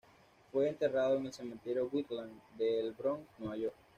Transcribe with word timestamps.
Fue 0.51 0.67
enterrado 0.67 1.15
en 1.17 1.27
el 1.27 1.31
Cementerio 1.31 1.85
Woodlawn 1.93 2.31
de 2.57 2.79
El 2.79 2.91
Bronx, 2.93 3.23
Nueva 3.37 3.55
York. 3.55 3.75